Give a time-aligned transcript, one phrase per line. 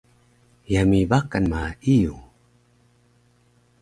[0.73, 1.63] yami Bakan ma
[1.93, 2.23] Iyung